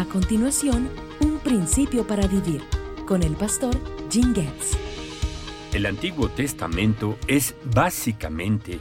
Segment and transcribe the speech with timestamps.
[0.00, 0.88] A continuación,
[1.20, 2.62] un principio para vivir
[3.06, 3.76] con el pastor
[4.10, 4.78] Jim Getz.
[5.74, 8.80] El Antiguo Testamento es básicamente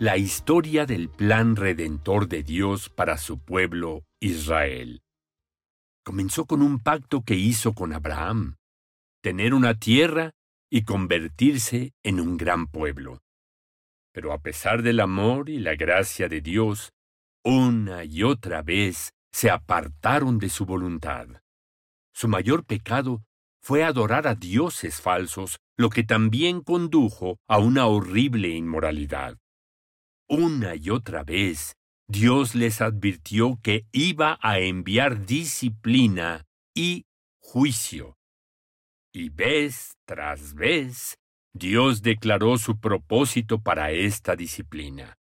[0.00, 5.02] la historia del plan redentor de Dios para su pueblo Israel.
[6.04, 8.56] Comenzó con un pacto que hizo con Abraham,
[9.22, 10.32] tener una tierra
[10.68, 13.20] y convertirse en un gran pueblo.
[14.12, 16.90] Pero a pesar del amor y la gracia de Dios,
[17.44, 21.28] una y otra vez se apartaron de su voluntad.
[22.14, 23.22] Su mayor pecado
[23.60, 29.36] fue adorar a dioses falsos, lo que también condujo a una horrible inmoralidad.
[30.26, 31.74] Una y otra vez,
[32.08, 37.04] Dios les advirtió que iba a enviar disciplina y
[37.38, 38.16] juicio.
[39.12, 41.18] Y vez tras vez,
[41.52, 45.18] Dios declaró su propósito para esta disciplina,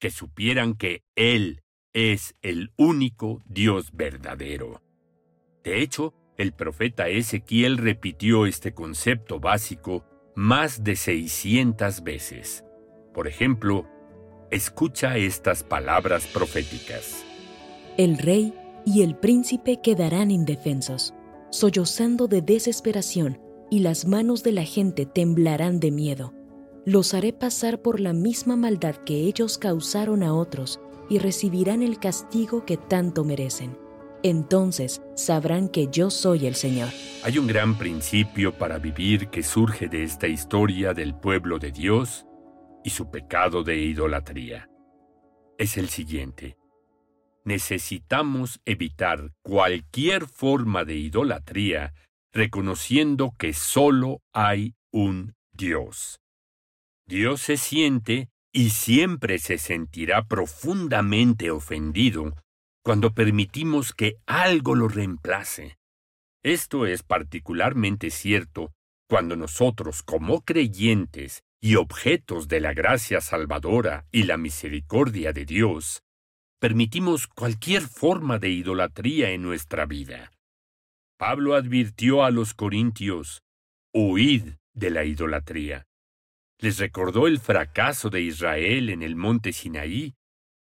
[0.00, 1.61] que supieran que Él
[1.92, 4.80] es el único Dios verdadero.
[5.62, 10.04] De hecho, el profeta Ezequiel repitió este concepto básico
[10.34, 12.64] más de 600 veces.
[13.12, 13.86] Por ejemplo,
[14.50, 17.24] escucha estas palabras proféticas.
[17.98, 18.54] El rey
[18.86, 21.14] y el príncipe quedarán indefensos,
[21.50, 23.38] sollozando de desesperación,
[23.70, 26.34] y las manos de la gente temblarán de miedo.
[26.84, 30.80] Los haré pasar por la misma maldad que ellos causaron a otros,
[31.12, 33.76] y recibirán el castigo que tanto merecen.
[34.22, 36.88] Entonces sabrán que yo soy el Señor.
[37.22, 42.24] Hay un gran principio para vivir que surge de esta historia del pueblo de Dios
[42.82, 44.70] y su pecado de idolatría.
[45.58, 46.56] Es el siguiente.
[47.44, 51.92] Necesitamos evitar cualquier forma de idolatría
[52.32, 56.22] reconociendo que solo hay un Dios.
[57.04, 62.34] Dios se siente y siempre se sentirá profundamente ofendido
[62.84, 65.78] cuando permitimos que algo lo reemplace.
[66.42, 68.72] Esto es particularmente cierto
[69.08, 76.02] cuando nosotros, como creyentes y objetos de la gracia salvadora y la misericordia de Dios,
[76.60, 80.32] permitimos cualquier forma de idolatría en nuestra vida.
[81.16, 83.42] Pablo advirtió a los corintios,
[83.94, 85.86] huid de la idolatría
[86.62, 90.14] les recordó el fracaso de Israel en el monte Sinaí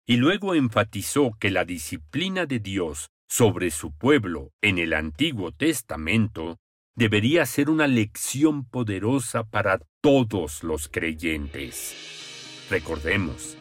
[0.07, 6.57] y luego enfatizó que la disciplina de Dios sobre su pueblo en el Antiguo Testamento
[6.95, 12.65] debería ser una lección poderosa para todos los creyentes.
[12.69, 13.55] Recordemos,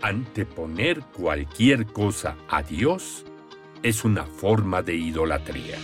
[0.00, 3.24] anteponer cualquier cosa a Dios
[3.82, 5.78] es una forma de idolatría.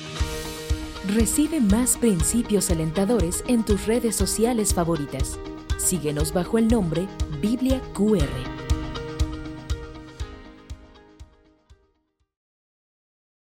[1.12, 5.40] Recibe más principios alentadores en tus redes sociales favoritas.
[5.78, 7.06] Síguenos bajo el nombre
[7.40, 8.57] Biblia QR.